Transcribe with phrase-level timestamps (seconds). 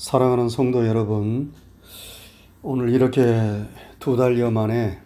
[0.00, 1.52] 사랑하는 성도 여러분,
[2.62, 3.20] 오늘 이렇게
[3.98, 4.98] 두 달여 만에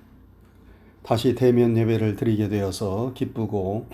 [1.03, 3.89] 다시 대면 예배를 드리게 되어서 기쁘고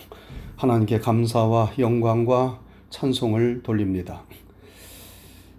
[0.56, 2.60] 하나님께 감사와 영광과
[2.90, 4.24] 찬송을 돌립니다.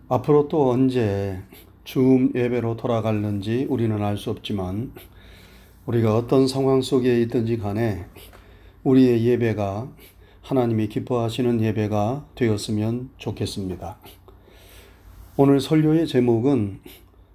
[0.10, 1.42] 앞으로 또 언제
[1.86, 4.94] 줌 예배로 돌아갈는지 우리는 알 수 없지만
[5.88, 8.06] 우리가 어떤 상황 속에 있든지 간에
[8.84, 9.90] 우리의 예배가
[10.44, 13.98] 하나님이 기뻐하시는 예배가 되었으면 좋겠습니다.
[15.44, 16.82] 오늘 설교의 제목은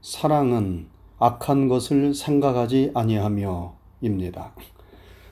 [0.01, 0.87] 사랑은
[1.19, 4.55] 악한 것을 생각하지 아니하며입니다.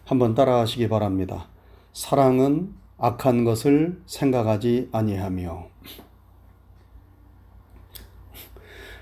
[0.04, 1.46] 한번 따라하시기 바랍니다.
[1.92, 5.68] 사랑은 악한 것을 생각하지 아니하며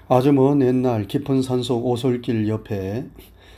[0.06, 3.08] 아주 먼 옛날 깊은 산속 오솔길 옆에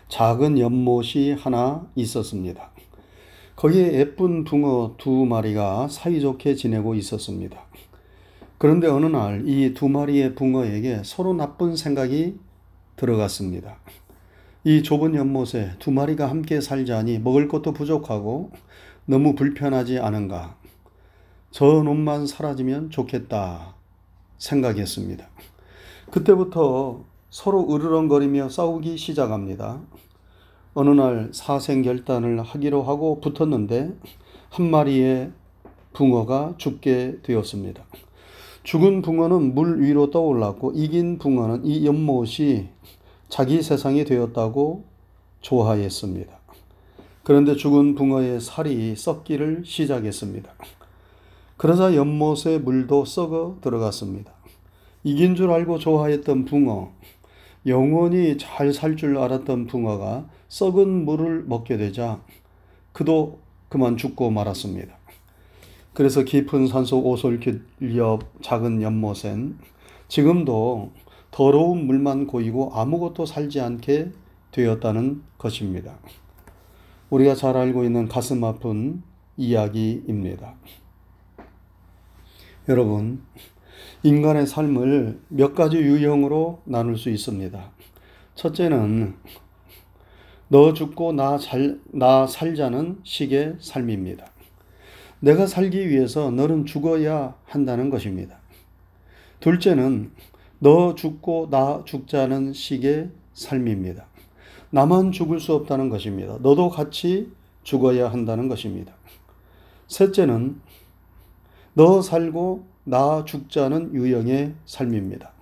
[0.07, 2.71] 작은 연못이 하나 있었습니다.
[3.57, 7.65] 거기에 예쁜 붕어 두 마리가 사이좋게 지내고 있었습니다.
[8.65, 12.39] 그런데 어느 날 이 두 마리의 붕어에게 서로 나쁜 생각이
[12.97, 13.77] 들어갔습니다.
[14.65, 18.53] 이 좁은 연못에 두 마리가 함께 살자니 먹을 것도 부족하고
[19.05, 20.57] 너무 불편하지 않은가.
[21.51, 23.75] 저 놈만 사라지면 좋겠다
[24.39, 25.29] 생각했습니다.
[26.11, 29.83] 그때부터 서로 으르렁거리며 싸우기 시작합니다.
[30.73, 33.95] 어느 날 사생결단을 하기로 하고 붙었는데
[34.49, 35.33] 한 마리의
[35.93, 37.85] 붕어가 죽게 되었습니다.
[38.65, 42.71] 죽은 붕어는 물 위로 떠올랐고 이긴 붕어는 이 연못이
[43.29, 44.85] 자기 세상이 되었다고
[45.43, 46.33] 좋아했습니다.
[47.23, 50.51] 그런데 죽은 붕어의 살이 썩기를 시작했습니다.
[51.59, 54.33] 그러자 연못의 물도 썩어 들어갔습니다.
[55.05, 56.91] 이긴 줄 알고 좋아했던 붕어,
[57.67, 62.23] 영원히 잘 살 줄 알았던 붕어가 썩은 물을 먹게 되자
[62.93, 64.94] 그도 그만 죽고 말았습니다.
[65.95, 67.63] 그래서 깊은 산속 오솔 길
[67.97, 69.59] 옆 작은 연못엔
[70.09, 70.91] 지금도
[71.31, 74.11] 더러운 물만 고이고 아무것도 살지 않게
[74.51, 75.99] 되었다는 것입니다.
[77.11, 79.03] 우리가 잘 알고 있는 가슴 아픈
[79.37, 80.55] 이야기입니다.
[82.69, 83.23] 여러분,
[84.03, 87.71] 인간의 삶을 몇 가지 유형으로 나눌 수 있습니다.
[88.35, 89.17] 첫째는
[90.49, 94.34] 너 죽고 나, 잘, 나 살자는 식의 삶입니다.
[95.25, 98.37] 내가 살기 위해서 너는 죽어야 한다는 것입니다.
[99.41, 100.11] 둘째는
[100.59, 104.05] 너 죽고 나 죽자는 식의 삶입니다.
[104.69, 106.37] 나만 죽을 수 없다는 것입니다.
[106.43, 107.33] 너도 같이
[107.63, 108.93] 죽어야 한다는 것입니다.
[109.89, 110.61] 셋째는
[111.73, 115.33] 너 살고 나 죽자는 유형의 삶입니다.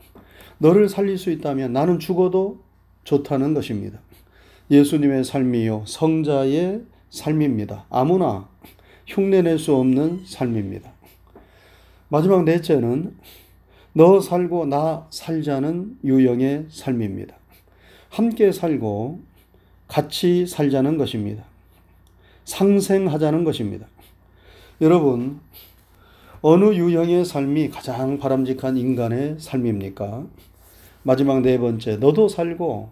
[0.59, 2.61] 너를 살릴 수 있다면 나는 죽어도
[3.03, 3.99] 좋다는 것입니다.
[4.71, 7.87] 예수님의 삶이요, 성자의 삶입니다.
[7.91, 8.49] 아무나
[9.07, 10.91] 흉내낼 수 없는 삶입니다.
[12.09, 13.17] 마지막 넷째는
[13.95, 17.37] 너 살고 나 살자는 유형의 삶입니다.
[18.09, 19.21] 함께 살고
[19.89, 21.45] 같이 살자는 것입니다.
[22.45, 23.87] 상생하자는 것입니다.
[24.81, 25.41] 여러분,
[26.41, 30.27] 어느 유형의 삶이 가장 바람직한 인간의 삶입니까?
[31.03, 32.91] 마지막 네 번째, 너도 살고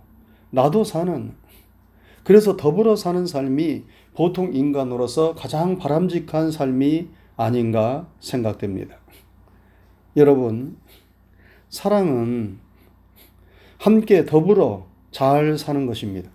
[0.50, 1.32] 나도 사는
[2.24, 3.84] 그래서 더불어 사는 삶이
[4.14, 8.96] 보통 인간으로서 가장 바람직한 삶이 아닌가 생각됩니다.
[10.16, 10.76] 여러분,
[11.68, 12.58] 사랑은
[13.78, 16.30] 함께 더불어 잘 사는 것입니다.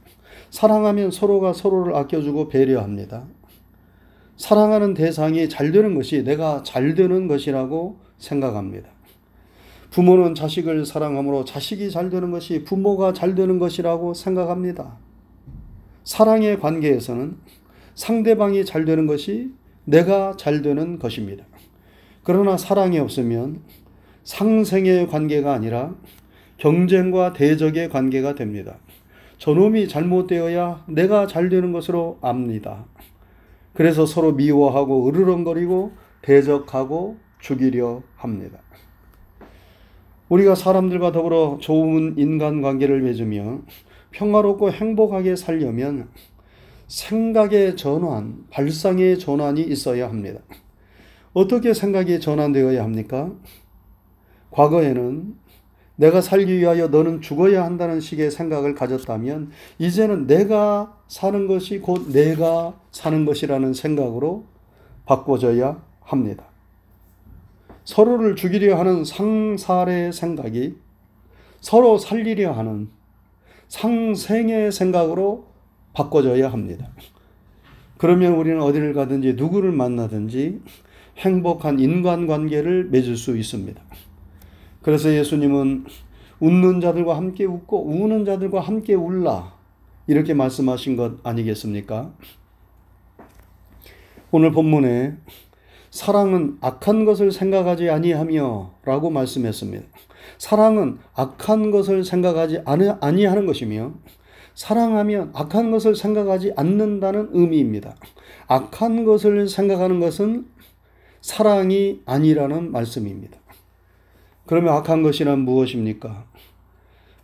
[0.49, 3.25] 사랑하면 서로가 서로를 아껴주고 배려합니다.
[4.37, 8.89] 사랑하는 대상이 잘 되는 것이 내가 잘 되는 것이라고 생각합니다.
[9.91, 14.97] 부모는 자식을 사랑하므로 자식이 잘 되는 것이 부모가 잘 되는 것이라고 생각합니다.
[16.03, 17.37] 사랑의 관계에서는
[17.95, 19.51] 상대방이 잘 되는 것이
[19.85, 21.45] 내가 잘 되는 것입니다.
[22.23, 23.61] 그러나 사랑이 없으면
[24.23, 25.95] 상생의 관계가 아니라
[26.57, 28.77] 경쟁과 대적의 관계가 됩니다.
[29.37, 32.85] 저놈이 잘못되어야 내가 잘 되는 것으로 압니다.
[33.73, 35.91] 그래서 서로 미워하고 으르렁거리고
[36.21, 38.59] 대적하고 죽이려 합니다.
[40.29, 43.59] 우리가 사람들과 더불어 좋은 인간관계를 맺으며
[44.11, 46.09] 평화롭고 행복하게 살려면
[46.87, 50.39] 생각의 전환, 발상의 전환이 있어야 합니다.
[51.33, 53.31] 어떻게 생각이 전환되어야 합니까?
[54.51, 55.35] 과거에는
[55.97, 62.79] 내가 살기 위하여 너는 죽어야 한다는 식의 생각을 가졌다면 이제는 내가 사는 것이 곧 내가
[62.91, 64.45] 사는 것이라는 생각으로
[65.05, 66.45] 바꿔져야 합니다.
[67.85, 70.77] 서로를 죽이려 하는 상살의 생각이
[71.61, 72.89] 서로 살리려 하는
[73.67, 75.47] 상생의 생각으로
[75.95, 76.89] 바꿔줘야 합니다.
[77.97, 80.61] 그러면 우리는 어디를 가든지 누구를 만나든지
[81.17, 83.81] 행복한 인간관계를 맺을 수 있습니다.
[84.81, 85.85] 그래서 예수님은
[86.39, 89.55] 웃는 자들과 함께 웃고 우는 자들과 함께 울라.
[90.07, 92.13] 이렇게 말씀하신 것 아니겠습니까?
[94.31, 95.15] 오늘 본문에
[95.89, 99.85] 사랑은 악한 것을 생각하지 아니하며 라고 말씀했습니다.
[100.37, 103.93] 사랑은 악한 것을 생각하지 아니하는 것이며
[104.55, 107.95] 사랑하면 악한 것을 생각하지 않는다는 의미입니다.
[108.47, 110.47] 악한 것을 생각하는 것은
[111.21, 113.37] 사랑이 아니라는 말씀입니다.
[114.45, 116.25] 그러면 악한 것이란 무엇입니까?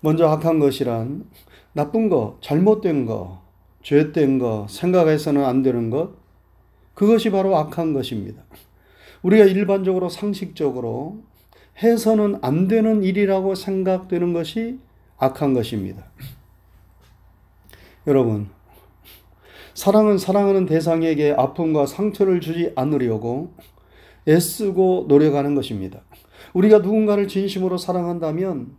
[0.01, 1.25] 먼저 악한 것이란
[1.73, 3.41] 나쁜 거, 잘못된 거,
[3.83, 6.11] 죄된 거, 생각해서는 안 되는 것,
[6.93, 8.43] 그것이 바로 악한 것입니다.
[9.21, 11.21] 우리가 일반적으로 상식적으로
[11.81, 14.79] 해서는 안 되는 일이라고 생각되는 것이
[15.17, 16.11] 악한 것입니다.
[18.07, 18.49] 여러분,
[19.75, 23.53] 사랑은 사랑하는 대상에게 아픔과 상처를 주지 않으려고
[24.27, 26.01] 애쓰고 노력하는 것입니다.
[26.53, 28.75] 우리가 누군가를 진심으로 사랑한다면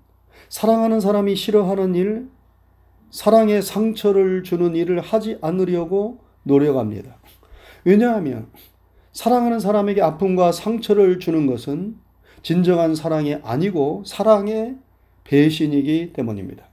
[0.48, 2.28] 사랑하는 사람이 싫어하는 일,
[3.10, 7.16] 사랑에 상처를 주는 일을 하지 않으려고 노력합니다.
[7.84, 8.48] 왜냐하면
[9.12, 11.96] 사랑하는 사람에게 아픔과 상처를 주는 것은
[12.42, 14.78] 진정한 사랑이 아니고 사랑의
[15.24, 16.64] 배신이기 때문입니다.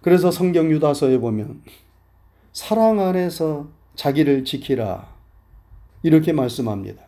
[0.00, 1.62] 그래서 성경 유다서에 보면
[2.52, 5.08] 사랑 안에서 자기를 지키라
[6.02, 7.02] 이렇게 말씀합니다.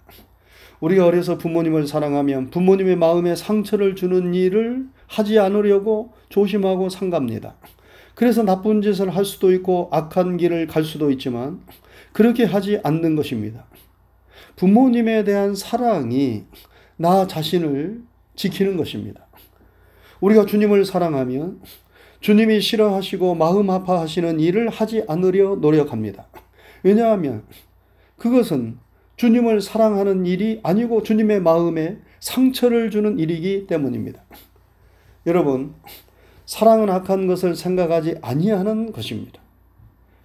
[0.81, 7.57] 우리가 어려서 부모님을 사랑하면 부모님의 마음에 상처를 주는 일을 하지 않으려고 조심하고 상갑니다.
[8.15, 11.61] 그래서 나쁜 짓을 할 수도 있고 악한 길을 갈 수도 있지만
[12.13, 13.67] 그렇게 하지 않는 것입니다.
[14.57, 16.45] 부모님에 대한 사랑이
[16.97, 18.03] 나 자신을
[18.37, 19.27] 지키는 것입니다.
[20.21, 21.61] 우리가 주님을 사랑하면
[22.21, 26.27] 주님이 싫어하시고 마음 아파하시는 일을 하지 않으려 노력합니다.
[26.83, 27.45] 왜냐하면
[28.17, 28.79] 그것은
[29.17, 34.23] 주님을 사랑하는 일이 아니고 주님의 마음에 상처를 주는 일이기 때문입니다.
[35.27, 35.75] 여러분,
[36.47, 39.41] 사랑은 악한 것을 생각하지 아니하는 것입니다.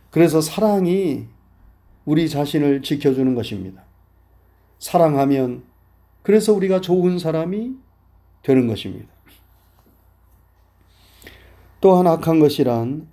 [0.09, 1.27] 그래서 사랑이
[2.06, 3.83] 우리 자신을 지켜주는 것입니다.
[4.80, 5.63] 사랑하면
[6.21, 7.74] 그래서 우리가 좋은 사람이
[8.44, 9.15] 되는 것입니다.
[11.86, 13.08] 또한 악한 것이란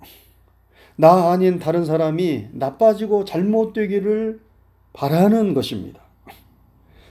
[0.95, 4.41] 나 아닌 다른 사람이 나빠지고 잘못되기를
[4.93, 6.01] 바라는 것입니다.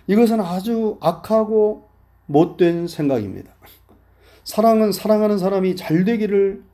[0.09, 1.89] 이것은 아주 악하고
[2.27, 3.53] 못된 생각입니다.
[4.43, 6.65] 사랑은 사랑하는 사람이 잘 되기를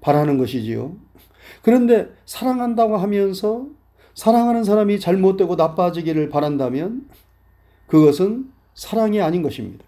[0.00, 0.94] 바라는 것이지요.
[1.62, 3.66] 그런데 사랑한다고 하면서
[4.14, 7.08] 사랑하는 사람이 잘못되고 나빠지기를 바란다면
[7.88, 9.84] 그것은 사랑이 아닌 것입니다.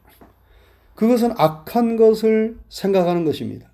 [0.97, 3.68] 그것은 악한 것을 생각하는 것입니다.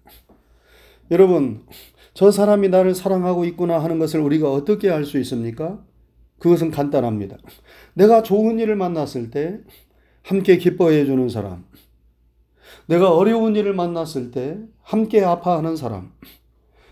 [1.11, 1.67] 여러분,
[2.15, 5.85] 저 사람이 나를 사랑하고 있구나 하는 것을 우리가 어떻게 알 수 있습니까?
[6.39, 7.39] 그것은 간단합니다.
[7.95, 9.61] 내가 좋은 일을 만났을 때
[10.23, 11.65] 함께 기뻐해 주는 사람,
[12.87, 16.13] 내가 어려운 일을 만났을 때 함께 아파하는 사람,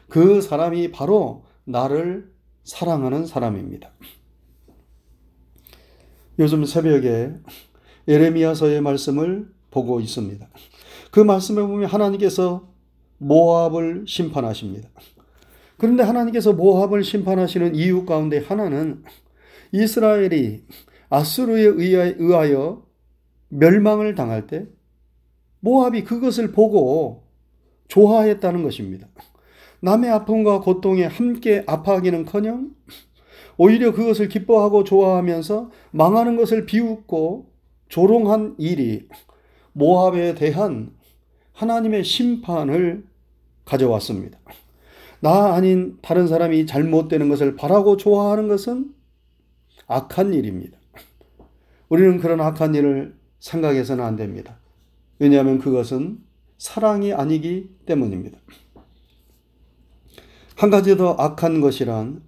[0.09, 2.33] 그 사람이 바로 나를
[2.65, 3.91] 사랑하는 사람입니다.
[6.39, 7.33] 요즘 새벽에
[8.09, 10.49] 예레미야서의 말씀을 보고 있습니다.
[11.11, 12.72] 그 말씀에 보면 하나님께서
[13.23, 14.89] 모압을 심판하십니다.
[15.79, 19.03] 그런데 하나님께서 모압을 심판하시는 이유 가운데 하나는
[19.73, 20.65] 이스라엘이
[21.09, 22.85] 아수르에 의하여
[23.49, 24.67] 멸망을 당할 때
[25.61, 27.25] 모압이 그것을 보고
[27.89, 29.09] 좋아했다는 것입니다.
[29.81, 32.71] 남의 아픔과 고통에 함께 아파하기는커녕
[33.59, 37.51] 오히려 그것을 기뻐하고 좋아하면서 망하는 것을 비웃고
[37.89, 39.09] 조롱한 일이
[39.73, 40.93] 모압에 대한
[41.53, 43.05] 하나님의 심판을
[43.65, 44.39] 가져왔습니다.
[45.21, 48.93] 나 아닌 다른 사람이 잘못되는 것을 바라고 좋아하는 것은
[49.87, 50.79] 악한 일입니다.
[51.89, 54.59] 우리는 그런 악한 일을 생각해서는 안 됩니다.
[55.19, 56.19] 왜냐하면 그것은
[56.59, 58.39] 사랑이 아니기 때문입니다.
[60.57, 62.23] 한 가지 더 악한 것이란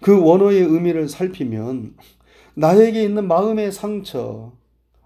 [0.00, 1.94] 그 원어의 의미를 살피면
[2.54, 4.52] 나에게 있는 마음의 상처,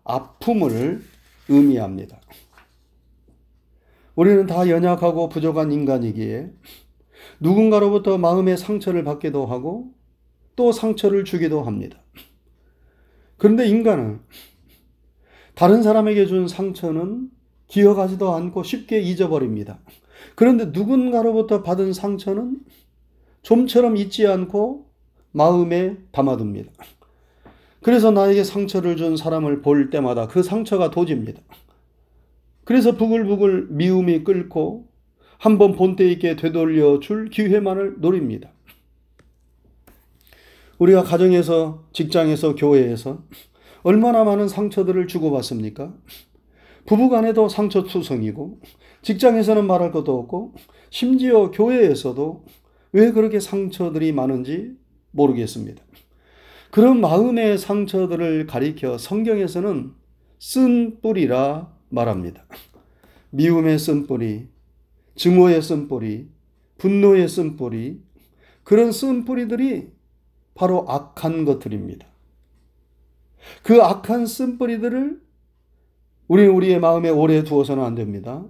[0.05, 1.03] 아픔을
[1.49, 2.21] 의미합니다.
[4.15, 6.51] 우리는 다 연약하고 부족한 인간이기에
[7.41, 9.93] 누군가로부터 마음의 상처를 받기도 하고
[10.57, 11.99] 또 상처를 주기도 합니다.
[13.37, 14.21] 그런데 인간은
[15.55, 17.29] 다른 사람에게 준 상처는
[17.67, 19.81] 기억하지도 않고 쉽게 잊어버립니다.
[20.35, 22.59] 그런데 누군가로부터 받은 상처는
[23.43, 24.87] 좀처럼 잊지 않고
[25.33, 26.73] 마음에 담아둡니다.
[27.83, 31.43] 그래서 나에게 상처를 준 사람을 볼 때마다 그 상처가 도집니다.
[32.65, 34.89] 그래서 부글부글 미움이 끓고
[35.39, 38.51] 한번 본때 있게 되돌려 줄 기회만을 노립니다.
[40.79, 43.25] 우리가 가정에서, 직장에서, 교회에서
[43.83, 45.95] 얼마나 많은 상처들을 주고받습니까?
[46.87, 48.61] 부부 간에도 상처 투성이고
[49.03, 50.55] 직장에서는 말할 것도 없고
[50.91, 52.45] 심지어 교회에서도
[52.93, 54.73] 왜 그렇게 상처들이 많은지
[55.11, 55.83] 모르겠습니다.
[56.71, 59.93] 그런 마음의 상처들을 가리켜 성경에서는
[60.39, 62.45] 쓴 뿌리라 말합니다.
[63.31, 64.49] 미움의 쓴 뿌리,
[65.17, 66.29] 증오의 쓴 뿌리,
[66.79, 68.03] 분노의 쓴 뿌리,
[68.63, 69.93] 그런 쓴 뿌리들이
[70.55, 72.07] 바로 악한 것들입니다.
[73.63, 75.21] 그 악한 쓴 뿌리들을
[76.29, 78.45] 우리는 우리의 마음에 오래 두어서는 안 됩니다.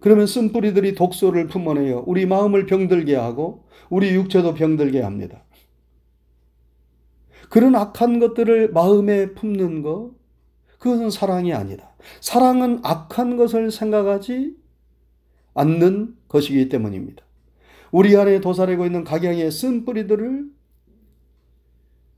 [0.00, 5.42] 그러면 쓴 뿌리들이 독소를 품어내어 우리 마음을 병들게 하고 우리 육체도 병들게 합니다.
[7.48, 10.12] 그런 악한 것들을 마음에 품는 것,
[10.78, 11.95] 그것은 사랑이 아니다.
[12.20, 14.56] 사랑은 악한 것을 생각하지
[15.54, 17.24] 않는 것이기 때문입니다.
[17.90, 20.50] 우리 안에 도사리고 있는 각양의 쓴 뿌리들을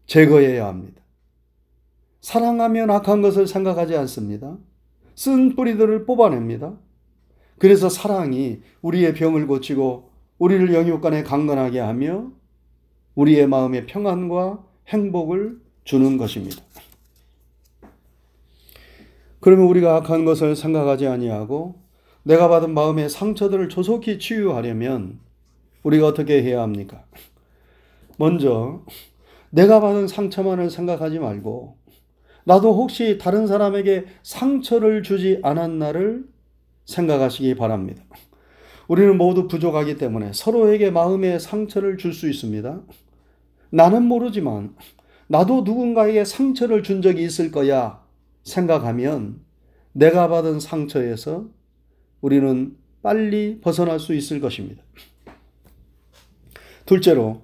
[0.07, 1.03] 제거해야 합니다.
[2.21, 4.57] 사랑하면 악한 것을 생각하지 않습니다.
[5.15, 6.77] 쓴 뿌리들을 뽑아냅니다.
[7.59, 12.31] 그래서 사랑이 우리의 병을 고치고 우리를 영육간에 강건하게 하며
[13.15, 16.63] 우리의 마음에 평안과 행복을 주는 것입니다.
[19.41, 21.77] 그러면 우리가 악한 것을 생각하지 아니하고
[22.23, 25.21] 내가 받은 마음의 상처들을 조속히 치유하려면
[25.83, 27.05] 우리가 어떻게 해야 합니까?
[28.19, 28.83] 먼저
[29.51, 31.77] 내가 받은 상처만을 생각하지 말고
[32.45, 36.25] 나도 혹시 다른 사람에게 상처를 주지 않았나를
[36.87, 38.03] 생각하시기 바랍니다.
[38.89, 42.81] 우리는 모두 부족하기 때문에 서로에게 마음의 상처를 줄 수 있습니다.
[43.71, 44.75] 나는 모르지만
[45.27, 48.03] 나도 누군가에게 상처를 준 적이 있을 거야
[48.49, 49.41] 생각하면
[49.93, 51.49] 내가 받은 상처에서
[52.21, 54.83] 우리는 빨리 벗어날 수 있을 것입니다.
[56.87, 57.43] 둘째로,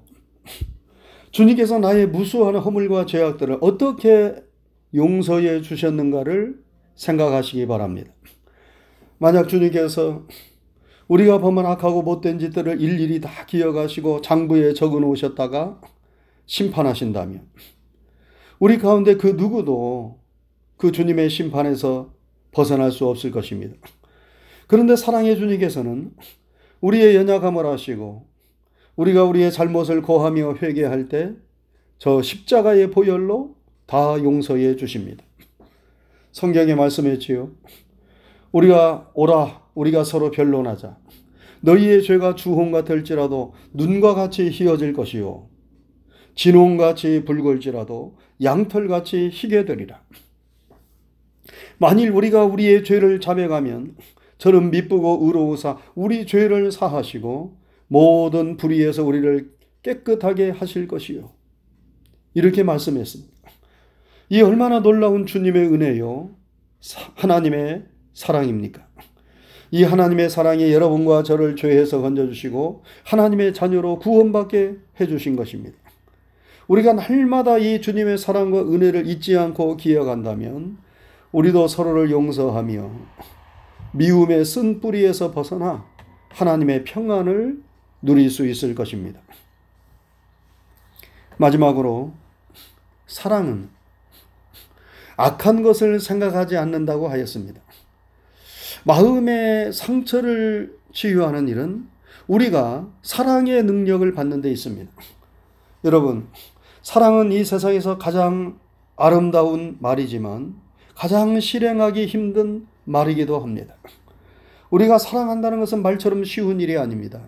[1.31, 4.35] 주님께서 나의 무수한 허물과 죄악들을 어떻게
[4.95, 6.63] 용서해 주셨는가를
[6.95, 8.13] 생각하시기 바랍니다.
[9.19, 10.27] 만약 주님께서
[11.09, 15.81] 우리가 범한 악하고 못된 짓들을 일일이 다 기억하시고 장부에 적어 놓으셨다가
[16.47, 17.47] 심판하신다면
[18.59, 20.24] 우리 가운데 그 누구도
[20.77, 22.13] 그 주님의 심판에서
[22.53, 23.75] 벗어날 수 없을 것입니다.
[24.67, 26.13] 그런데 사랑의 주님께서는
[26.81, 28.27] 우리의 연약함을 아시고
[28.97, 31.45] 우리가 우리의 잘못을 고하며 회개할 때
[31.99, 35.25] 저 십자가의 보혈로 다 용서해 주십니다.
[36.33, 37.51] 성경에 말씀했지요.
[38.53, 40.99] 우리가 오라 우리가 서로 변론하자.
[41.63, 45.49] 너희의 죄가 주홍 같을지라도 눈과 같이 희어질 것이요
[46.35, 50.03] 진홍같이 붉을지라도 양털같이 희게 되리라.
[51.85, 53.95] 만일 우리가 우리의 죄를 자백하면
[54.39, 59.51] 저는 미쁘고 의로우사 우리 죄를 사하시고 모든 불의에서 우리를
[59.83, 61.29] 깨끗하게 하실 것이요.
[62.33, 63.35] 이렇게 말씀했습니다.
[64.31, 66.31] 이 얼마나 놀라운 주님의 은혜요.
[67.17, 68.87] 하나님의 사랑입니까?
[69.71, 75.77] 이 하나님의 사랑이 여러분과 저를 죄에서 건져주시고 하나님의 자녀로 구원받게 해주신 것입니다.
[76.67, 80.79] 우리가 날마다 이 주님의 사랑과 은혜를 잊지 않고 기억한다면
[81.35, 82.91] 우리도 서로를 용서하며
[83.93, 85.85] 미움의 쓴 뿌리에서 벗어나
[86.29, 87.61] 하나님의 평안을
[88.03, 89.21] 누릴 수 있을 것입니다.
[91.37, 92.13] 마지막으로
[93.09, 93.69] 사랑은
[95.17, 97.61] 악한 것을 생각하지 않는다고 하였습니다.
[98.85, 101.89] 마음의 상처를 치유하는 일은
[102.29, 104.89] 우리가 사랑의 능력을 받는 데 있습니다.
[105.83, 106.29] 여러분,
[106.83, 108.61] 사랑은 이 세상에서 가장
[108.97, 110.63] 아름다운 말이지만
[110.95, 113.75] 가장 실행하기 힘든 말이기도 합니다.
[114.71, 117.21] 우리가 사랑한다는 것은 말처럼 쉬운 일이 아닙니다.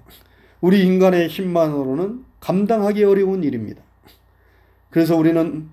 [0.61, 3.83] 우리 인간의 힘만으로는 감당하기 어려운 일입니다.
[4.91, 5.69] 그래서 우리는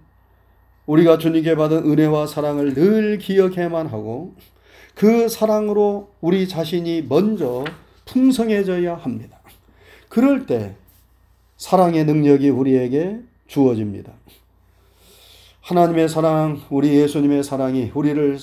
[0.85, 4.35] 우리가 주님께 받은 은혜와 사랑을 늘 기억해만 하고
[4.95, 7.63] 그 사랑으로 우리 자신이 먼저
[8.05, 9.39] 풍성해져야 합니다.
[10.09, 10.75] 그럴 때
[11.57, 14.11] 사랑의 능력이 우리에게 주어집니다.
[15.63, 18.37] 하나님의 사랑, 우리 예수님의 사랑이 우리를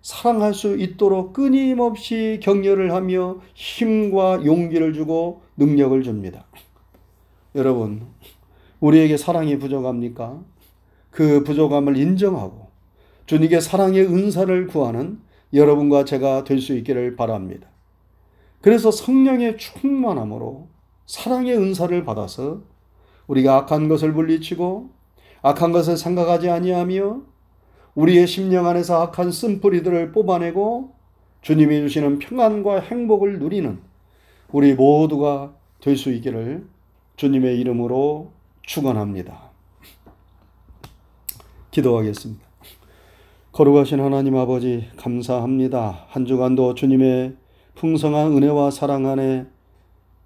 [0.00, 6.46] 사랑할 수 있도록 끊임없이 격려를 하며 힘과 용기를 주고 능력을 줍니다.
[7.54, 8.06] 여러분,
[8.80, 10.40] 우리에게 사랑이 부족합니까?
[11.10, 12.68] 그 부족함을 인정하고
[13.26, 15.20] 주님께 사랑의 은사를 구하는
[15.52, 17.68] 여러분과 제가 될 수 있기를 바랍니다.
[18.62, 20.68] 그래서 성령의 충만함으로
[21.04, 22.62] 사랑의 은사를 받아서
[23.26, 25.03] 우리가 악한 것을 물리치고
[25.44, 27.20] 악한 것을 생각하지 아니하며
[27.96, 30.94] 우리의 심령 안에서 악한 쓴뿌리들을 뽑아내고
[31.42, 33.78] 주님이 주시는 평안과 행복을 누리는
[34.52, 36.66] 우리 모두가 될 수 있기를
[37.16, 38.32] 주님의 이름으로
[38.62, 39.50] 축원합니다.
[41.72, 42.42] 기도하겠습니다.
[43.52, 46.06] 거룩하신 하나님 아버지 감사합니다.
[46.08, 47.36] 한 주간도 주님의
[47.74, 49.44] 풍성한 은혜와 사랑 안에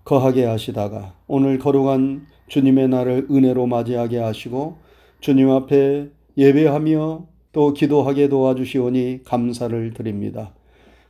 [0.05, 4.87] 거하게 하시다가 오늘 거룩한 주님의 날을 은혜로 맞이하게 하시고
[5.21, 10.55] 주님 앞에 예배하며 또 기도하게 도와주시오니 감사를 드립니다.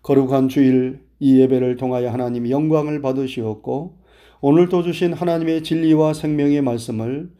[0.02, 3.98] 거룩한 주일 이 예배를 통하여 하나님 영광을 받으시었고
[4.40, 7.30] 오늘도 주신 하나님의 진리와 생명의 말씀을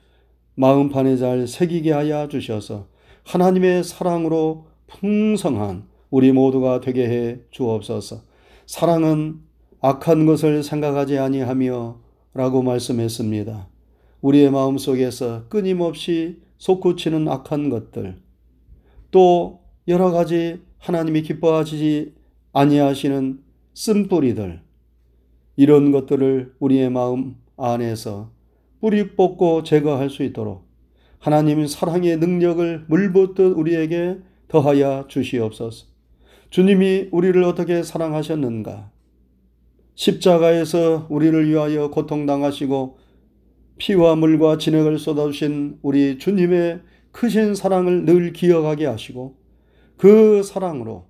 [0.57, 2.89] 마음판에 잘 새기게 하여 주셔서
[3.25, 8.23] 하나님의 사랑으로 풍성한 우리 모두가 되게 해 주옵소서.
[8.67, 9.41] 사랑은
[9.81, 12.01] 악한 것을 생각하지 아니하며
[12.35, 13.69] 라고 말씀했습니다.
[14.21, 18.17] 우리의 마음 속에서 끊임없이 솟구치는 악한 것들,
[19.11, 22.15] 또 여러 가지 하나님이 기뻐하시지
[22.53, 23.41] 아니하시는
[23.75, 24.61] 쓴뿌리들,
[25.57, 28.31] 이런 것들을 우리의 마음 안에서
[28.81, 30.69] 뿌리 뽑고 제거할 수 있도록
[31.19, 35.87] 하나님 사랑의 능력을 물붓듯 우리에게 더하여 주시옵소서.
[36.50, 38.91] 주님이 우리를 어떻게 사랑하셨는가?
[39.95, 42.99] 십자가에서 우리를 위하여 고통당하시고
[43.78, 46.80] 피와 물과 진액을 쏟아주신 우리 주님의
[47.12, 49.37] 크신 사랑을 늘 기억하게 하시고
[49.97, 51.06] 그 사랑으로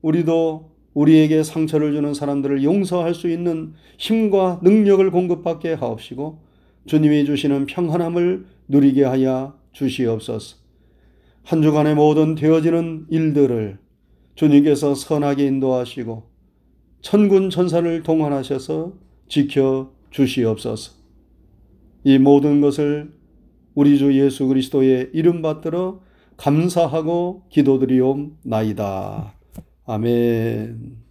[0.00, 6.42] 우리도 우리에게 상처를 주는 사람들을 용서할 수 있는 힘과 능력을 공급받게 하옵시고
[6.86, 10.56] 주님이 주시는 평안함을 누리게 하여 주시옵소서.
[11.44, 13.78] 한 주간의 모든 되어지는 일들을
[14.34, 16.30] 주님께서 선하게 인도하시고
[17.00, 18.92] 천군 천사를 동원하셔서
[19.28, 21.01] 지켜 주시옵소서.
[22.04, 23.12] 이 모든 것을
[23.74, 26.00] 우리 주 예수 그리스도의 이름 받들어
[26.36, 29.34] 감사하고 기도드리옵나이다.
[29.86, 31.01] 아멘.